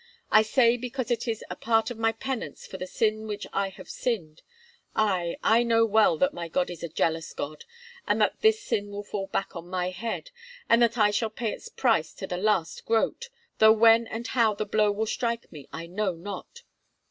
I 0.31 0.41
say 0.41 0.77
because 0.77 1.11
it 1.11 1.27
is 1.27 1.43
a 1.47 1.55
part 1.55 1.91
of 1.91 1.97
my 1.99 2.11
penance 2.11 2.65
for 2.65 2.77
the 2.79 2.87
sin 2.87 3.27
which 3.27 3.45
I 3.53 3.69
have 3.69 3.87
sinned. 3.87 4.41
Aye, 4.95 5.37
I 5.43 5.61
know 5.61 5.85
well 5.85 6.17
that 6.17 6.33
my 6.33 6.47
God 6.47 6.71
is 6.71 6.81
a 6.81 6.89
jealous 6.89 7.31
God, 7.35 7.65
and 8.07 8.19
that 8.19 8.41
this 8.41 8.59
sin 8.63 8.89
will 8.89 9.03
fall 9.03 9.27
back 9.27 9.55
on 9.55 9.67
my 9.67 9.91
head, 9.91 10.31
and 10.67 10.81
that 10.81 10.97
I 10.97 11.11
shall 11.11 11.29
pay 11.29 11.51
its 11.53 11.69
price 11.69 12.13
to 12.15 12.25
the 12.25 12.37
last 12.37 12.83
groat, 12.87 13.29
though 13.59 13.73
when 13.73 14.07
and 14.07 14.25
how 14.25 14.55
the 14.55 14.65
blow 14.65 14.91
will 14.91 15.05
strike 15.05 15.51
me 15.51 15.67
I 15.71 15.85
know 15.85 16.15
not. 16.15 16.63